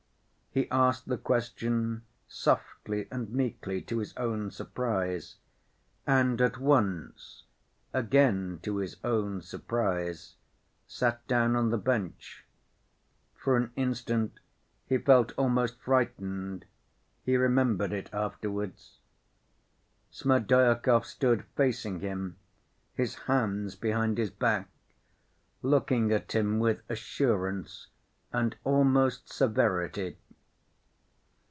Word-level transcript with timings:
He 0.53 0.69
asked 0.69 1.05
the 1.07 1.17
question 1.17 2.01
softly 2.27 3.07
and 3.09 3.29
meekly, 3.29 3.81
to 3.83 3.99
his 3.99 4.13
own 4.17 4.51
surprise, 4.51 5.37
and 6.05 6.41
at 6.41 6.57
once, 6.57 7.45
again 7.93 8.59
to 8.63 8.75
his 8.79 8.97
own 9.01 9.41
surprise, 9.41 10.35
sat 10.87 11.25
down 11.27 11.55
on 11.55 11.69
the 11.69 11.77
bench. 11.77 12.43
For 13.33 13.55
an 13.55 13.71
instant 13.77 14.41
he 14.87 14.97
felt 14.97 15.31
almost 15.37 15.79
frightened; 15.79 16.65
he 17.23 17.37
remembered 17.37 17.93
it 17.93 18.09
afterwards. 18.13 18.97
Smerdyakov 20.11 21.05
stood 21.05 21.45
facing 21.55 22.01
him, 22.01 22.35
his 22.93 23.15
hands 23.19 23.75
behind 23.77 24.17
his 24.17 24.31
back, 24.31 24.67
looking 25.61 26.11
at 26.11 26.33
him 26.35 26.59
with 26.59 26.83
assurance 26.89 27.87
and 28.33 28.57
almost 28.65 29.31
severity. 29.31 30.17